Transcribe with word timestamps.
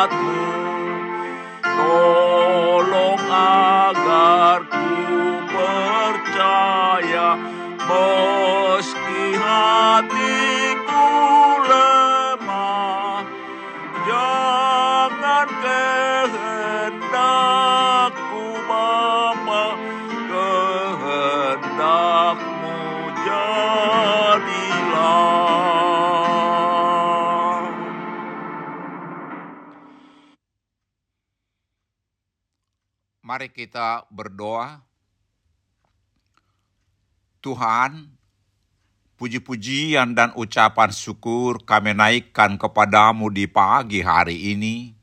hikmatmu 0.00 0.48
Tolong 1.60 3.20
agar 3.28 4.60
ku 4.64 4.88
percaya 5.52 7.28
meski 7.84 9.24
hatiku 9.36 11.04
lemah 11.68 13.24
Jangan 14.08 15.48
kehendakku 15.60 15.99
Mari 33.30 33.46
kita 33.54 34.10
berdoa. 34.10 34.82
Tuhan, 37.38 38.10
puji-pujian 39.14 40.18
dan 40.18 40.34
ucapan 40.34 40.90
syukur 40.90 41.62
kami 41.62 41.94
naikkan 41.94 42.58
kepadamu 42.58 43.30
di 43.30 43.46
pagi 43.46 44.02
hari 44.02 44.58
ini. 44.58 44.98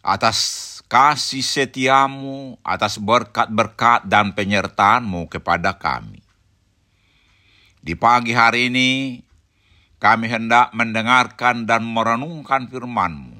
Atas 0.00 0.80
kasih 0.88 1.44
setiamu, 1.44 2.56
atas 2.64 2.96
berkat-berkat 2.96 4.08
dan 4.08 4.32
penyertaanmu 4.32 5.28
kepada 5.28 5.76
kami. 5.76 6.24
Di 7.84 7.92
pagi 7.92 8.32
hari 8.32 8.72
ini, 8.72 9.20
kami 10.00 10.32
hendak 10.32 10.72
mendengarkan 10.72 11.68
dan 11.68 11.84
merenungkan 11.84 12.72
firman-Mu 12.72 13.39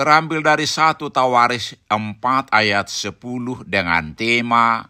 terambil 0.00 0.40
dari 0.40 0.64
satu 0.64 1.12
Tawaris 1.12 1.76
4 1.92 2.48
ayat 2.48 2.88
10 2.88 3.20
dengan 3.68 4.16
tema 4.16 4.88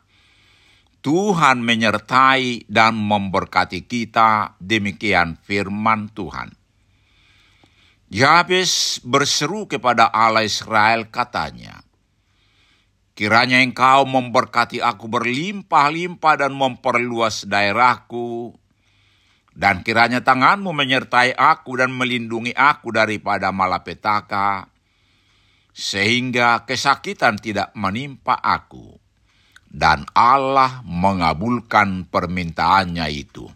Tuhan 1.03 1.67
menyertai 1.67 2.71
dan 2.71 2.95
memberkati 2.95 3.91
kita, 3.91 4.55
demikian 4.63 5.35
firman 5.35 6.15
Tuhan. 6.15 6.55
Yabes 8.07 9.03
berseru 9.03 9.67
kepada 9.67 10.07
Allah 10.15 10.47
Israel 10.47 11.11
katanya, 11.11 11.83
Kiranya 13.19 13.59
engkau 13.67 14.07
memberkati 14.07 14.79
aku 14.79 15.11
berlimpah-limpah 15.11 16.47
dan 16.47 16.55
memperluas 16.55 17.51
daerahku, 17.51 18.55
dan 19.59 19.83
kiranya 19.83 20.23
tanganmu 20.23 20.71
menyertai 20.71 21.35
aku 21.35 21.83
dan 21.83 21.91
melindungi 21.91 22.55
aku 22.55 22.95
daripada 22.95 23.51
malapetaka, 23.51 24.70
sehingga 25.75 26.67
kesakitan 26.67 27.39
tidak 27.39 27.75
menimpa 27.79 28.37
aku. 28.37 28.99
Dan 29.71 30.03
Allah 30.19 30.83
mengabulkan 30.83 32.11
permintaannya 32.11 33.07
itu. 33.15 33.47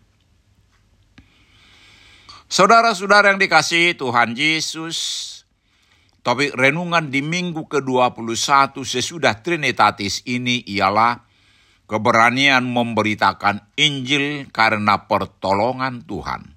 Saudara-saudara 2.47 3.35
yang 3.35 3.43
dikasihi 3.43 3.99
Tuhan 3.99 4.39
Yesus, 4.39 5.35
Topik 6.25 6.57
renungan 6.57 7.13
di 7.13 7.21
minggu 7.21 7.69
ke-21 7.69 8.81
sesudah 8.81 9.45
Trinitatis 9.45 10.25
ini 10.25 10.65
ialah 10.73 11.21
keberanian 11.85 12.65
memberitakan 12.65 13.77
Injil 13.77 14.49
karena 14.49 15.05
pertolongan 15.05 16.01
Tuhan. 16.01 16.54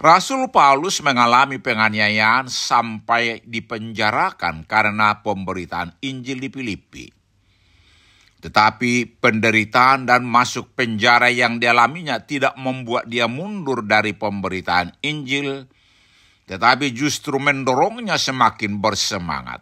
Rasul 0.00 0.48
Paulus 0.48 1.04
mengalami 1.04 1.60
penganiayaan 1.60 2.48
sampai 2.48 3.44
dipenjarakan 3.44 4.64
karena 4.64 5.20
pemberitaan 5.20 5.92
Injil 6.00 6.40
di 6.40 6.48
Filipi. 6.48 7.04
Tetapi 8.40 9.20
penderitaan 9.20 10.08
dan 10.08 10.24
masuk 10.24 10.72
penjara 10.72 11.28
yang 11.28 11.60
dialaminya 11.60 12.16
tidak 12.24 12.56
membuat 12.56 13.12
dia 13.12 13.28
mundur 13.28 13.84
dari 13.84 14.16
pemberitaan 14.16 14.96
Injil, 15.04 15.68
tetapi 16.48 16.96
justru 16.96 17.36
mendorongnya 17.36 18.16
semakin 18.16 18.80
bersemangat. 18.80 19.60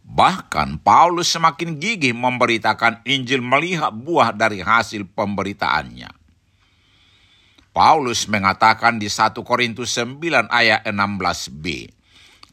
Bahkan 0.00 0.80
Paulus 0.80 1.28
semakin 1.28 1.76
gigih 1.76 2.16
memberitakan 2.16 3.04
Injil 3.04 3.44
melihat 3.44 3.92
buah 3.92 4.32
dari 4.32 4.64
hasil 4.64 5.12
pemberitaannya. 5.12 6.21
Paulus 7.72 8.28
mengatakan 8.28 9.00
di 9.00 9.08
1 9.08 9.32
Korintus 9.40 9.96
9 9.96 10.52
ayat 10.52 10.84
16b, 10.84 11.88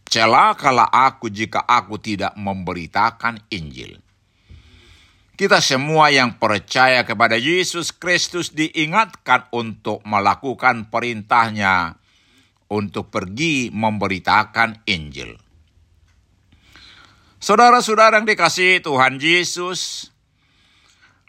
Celakalah 0.10 0.90
aku 0.90 1.30
jika 1.30 1.62
aku 1.68 2.02
tidak 2.02 2.34
memberitakan 2.34 3.46
Injil. 3.54 4.00
Kita 5.38 5.62
semua 5.64 6.10
yang 6.10 6.36
percaya 6.36 7.06
kepada 7.06 7.38
Yesus 7.38 7.94
Kristus 7.94 8.52
diingatkan 8.52 9.48
untuk 9.54 10.02
melakukan 10.04 10.90
perintahnya 10.90 11.96
untuk 12.68 13.14
pergi 13.14 13.70
memberitakan 13.70 14.84
Injil. 14.90 15.38
Saudara-saudara 17.40 18.20
yang 18.20 18.28
dikasih 18.28 18.84
Tuhan 18.84 19.16
Yesus, 19.16 20.12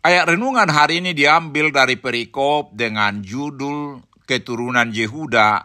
ayat 0.01 0.37
renungan 0.37 0.69
hari 0.69 1.05
ini 1.05 1.13
diambil 1.13 1.73
dari 1.73 1.97
perikop 1.97 2.73
dengan 2.77 3.21
judul 3.25 4.01
keturunan 4.25 4.89
Yehuda 4.93 5.65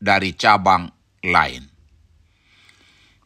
dari 0.00 0.34
cabang 0.34 0.90
lain. 1.26 1.66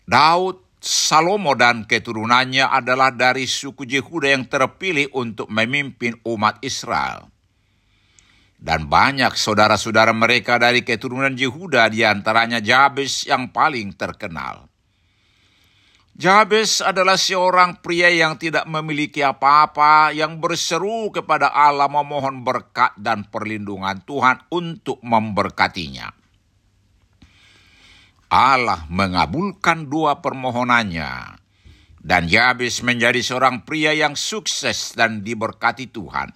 Daud, 0.04 0.80
Salomo 0.84 1.56
dan 1.56 1.88
keturunannya 1.88 2.68
adalah 2.68 3.08
dari 3.08 3.48
suku 3.48 3.88
Yehuda 3.88 4.36
yang 4.36 4.44
terpilih 4.44 5.08
untuk 5.16 5.48
memimpin 5.48 6.20
umat 6.28 6.60
Israel 6.60 7.32
dan 8.64 8.88
banyak 8.88 9.36
saudara-saudara 9.36 10.16
mereka 10.16 10.56
dari 10.56 10.80
keturunan 10.80 11.36
Yehuda 11.36 11.92
di 11.92 12.00
antaranya 12.00 12.64
Jabes 12.64 13.28
yang 13.28 13.52
paling 13.52 13.92
terkenal. 13.92 14.72
Jabes 16.14 16.78
adalah 16.78 17.18
seorang 17.18 17.82
pria 17.82 18.06
yang 18.06 18.38
tidak 18.38 18.70
memiliki 18.70 19.18
apa-apa, 19.18 20.14
yang 20.14 20.38
berseru 20.38 21.10
kepada 21.10 21.50
Allah 21.50 21.90
memohon 21.90 22.46
berkat 22.46 22.94
dan 22.94 23.26
perlindungan 23.26 23.98
Tuhan 24.06 24.46
untuk 24.54 25.02
memberkatinya. 25.02 26.14
Allah 28.30 28.86
mengabulkan 28.86 29.90
dua 29.90 30.22
permohonannya, 30.22 31.34
dan 31.98 32.30
Jabes 32.30 32.86
menjadi 32.86 33.18
seorang 33.18 33.66
pria 33.66 33.90
yang 33.90 34.14
sukses 34.14 34.94
dan 34.94 35.26
diberkati 35.26 35.90
Tuhan 35.90 36.30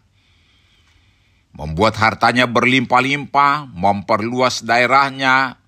membuat 1.58 1.98
hartanya 1.98 2.46
berlimpah-limpah, 2.46 3.66
memperluas 3.74 4.62
daerahnya, 4.62 5.58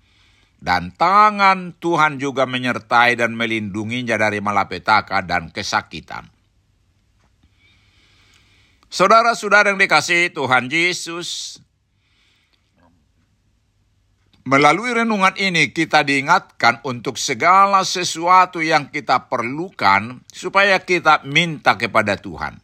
dan 0.61 0.93
tangan 0.93 1.73
Tuhan 1.81 2.21
juga 2.21 2.45
menyertai 2.45 3.17
dan 3.17 3.33
melindunginya 3.33 4.13
dari 4.15 4.37
malapetaka 4.37 5.25
dan 5.25 5.49
kesakitan. 5.49 6.29
Saudara-saudara 8.93 9.73
yang 9.73 9.81
dikasih 9.81 10.29
Tuhan 10.37 10.69
Yesus, 10.69 11.57
melalui 14.45 14.93
renungan 14.93 15.33
ini 15.33 15.73
kita 15.73 16.05
diingatkan 16.05 16.85
untuk 16.85 17.17
segala 17.17 17.81
sesuatu 17.81 18.61
yang 18.61 18.93
kita 18.93 19.31
perlukan 19.33 20.21
supaya 20.29 20.77
kita 20.77 21.25
minta 21.25 21.73
kepada 21.73 22.21
Tuhan. 22.21 22.61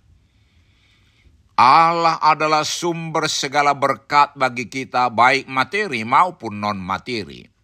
Allah 1.57 2.21
adalah 2.21 2.61
sumber 2.61 3.25
segala 3.25 3.73
berkat 3.73 4.37
bagi 4.37 4.69
kita, 4.69 5.09
baik 5.09 5.49
materi 5.49 6.05
maupun 6.05 6.61
non-materi. 6.61 7.56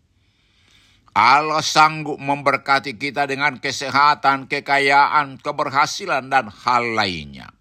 Allah 1.14 1.62
sanggup 1.62 2.18
memberkati 2.18 2.98
kita 2.98 3.30
dengan 3.30 3.62
kesehatan, 3.62 4.50
kekayaan, 4.50 5.38
keberhasilan, 5.38 6.26
dan 6.26 6.50
hal 6.50 6.98
lainnya. 6.98 7.54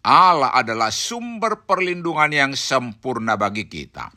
Allah 0.00 0.54
adalah 0.54 0.94
sumber 0.94 1.66
perlindungan 1.66 2.30
yang 2.30 2.52
sempurna 2.54 3.34
bagi 3.34 3.66
kita. 3.66 4.14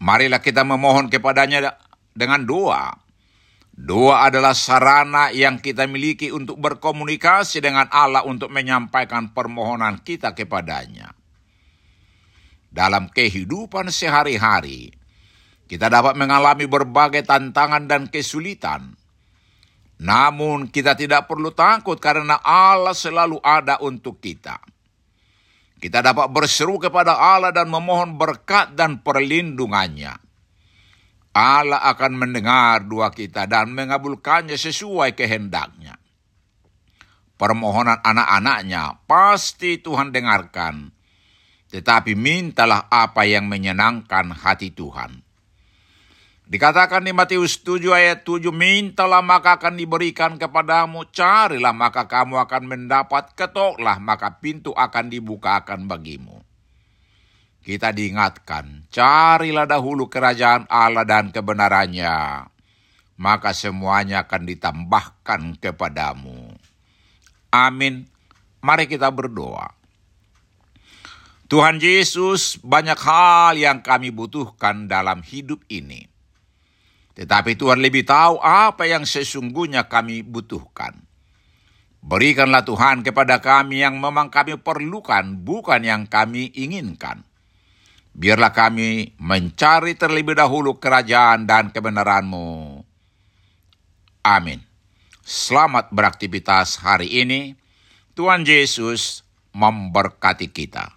Marilah 0.00 0.40
kita 0.40 0.64
memohon 0.64 1.12
kepadanya 1.12 1.76
dengan 2.16 2.42
doa 2.42 3.06
Doa 3.76 4.32
adalah 4.32 4.56
sarana 4.56 5.28
yang 5.36 5.60
kita 5.60 5.84
miliki 5.84 6.32
untuk 6.32 6.56
berkomunikasi 6.56 7.60
dengan 7.60 7.84
Allah 7.92 8.24
untuk 8.24 8.48
menyampaikan 8.48 9.36
permohonan 9.36 10.00
kita 10.00 10.32
kepadanya. 10.32 11.12
Dalam 12.72 13.12
kehidupan 13.12 13.92
sehari-hari, 13.92 14.96
kita 15.66 15.90
dapat 15.90 16.14
mengalami 16.14 16.70
berbagai 16.70 17.26
tantangan 17.26 17.90
dan 17.90 18.06
kesulitan. 18.06 18.94
Namun 19.98 20.70
kita 20.70 20.94
tidak 20.94 21.26
perlu 21.26 21.50
takut 21.50 21.98
karena 21.98 22.38
Allah 22.38 22.94
selalu 22.94 23.42
ada 23.42 23.82
untuk 23.82 24.22
kita. 24.22 24.62
Kita 25.76 26.00
dapat 26.00 26.30
berseru 26.30 26.78
kepada 26.78 27.18
Allah 27.18 27.50
dan 27.50 27.66
memohon 27.66 28.14
berkat 28.14 28.78
dan 28.78 29.02
perlindungannya. 29.02 30.14
Allah 31.36 31.84
akan 31.92 32.12
mendengar 32.16 32.86
doa 32.88 33.12
kita 33.12 33.44
dan 33.44 33.74
mengabulkannya 33.74 34.56
sesuai 34.56 35.12
kehendaknya. 35.12 36.00
Permohonan 37.36 38.00
anak-anaknya 38.00 39.04
pasti 39.04 39.76
Tuhan 39.84 40.16
dengarkan, 40.16 40.88
tetapi 41.68 42.16
mintalah 42.16 42.88
apa 42.88 43.28
yang 43.28 43.44
menyenangkan 43.44 44.32
hati 44.32 44.72
Tuhan. 44.72 45.25
Dikatakan 46.46 47.02
di 47.02 47.10
Matius 47.10 47.58
7 47.58 47.90
ayat 47.90 48.22
7, 48.22 48.54
mintalah 48.54 49.18
maka 49.18 49.58
akan 49.58 49.74
diberikan 49.74 50.38
kepadamu, 50.38 51.10
carilah 51.10 51.74
maka 51.74 52.06
kamu 52.06 52.38
akan 52.46 52.62
mendapat, 52.70 53.34
ketoklah 53.34 53.98
maka 53.98 54.38
pintu 54.38 54.70
akan 54.70 55.10
dibukakan 55.10 55.90
bagimu 55.90 56.46
kita 57.66 57.90
diingatkan, 57.90 58.86
carilah 58.94 59.66
dahulu 59.66 60.06
kerajaan 60.06 60.70
Allah 60.70 61.02
dan 61.02 61.34
kebenarannya, 61.34 62.46
maka 63.18 63.50
semuanya 63.50 64.22
akan 64.22 64.46
ditambahkan 64.46 65.58
kepadamu. 65.58 66.54
Amin. 67.50 68.06
Mari 68.62 68.86
kita 68.86 69.10
berdoa. 69.10 69.74
Tuhan 71.50 71.82
Yesus, 71.82 72.62
banyak 72.62 72.98
hal 73.02 73.58
yang 73.58 73.82
kami 73.82 74.14
butuhkan 74.14 74.86
dalam 74.86 75.26
hidup 75.26 75.66
ini. 75.66 76.06
Tetapi 77.16 77.56
Tuhan 77.56 77.80
lebih 77.80 78.04
tahu 78.04 78.36
apa 78.44 78.84
yang 78.84 79.08
sesungguhnya 79.08 79.88
kami 79.88 80.20
butuhkan. 80.20 81.00
Berikanlah 82.04 82.62
Tuhan 82.62 83.00
kepada 83.02 83.40
kami 83.40 83.82
yang 83.82 83.96
memang 83.98 84.28
kami 84.28 84.60
perlukan, 84.60 85.40
bukan 85.42 85.80
yang 85.82 86.04
kami 86.06 86.52
inginkan. 86.52 87.24
Biarlah 88.16 88.52
kami 88.52 89.16
mencari 89.20 89.96
terlebih 89.96 90.36
dahulu 90.36 90.76
kerajaan 90.76 91.48
dan 91.48 91.72
kebenaran-Mu. 91.72 92.80
Amin. 94.24 94.60
Selamat 95.26 95.90
beraktivitas 95.90 96.80
hari 96.80 97.10
ini. 97.10 97.56
Tuhan 98.16 98.44
Yesus 98.48 99.20
memberkati 99.52 100.48
kita. 100.48 100.95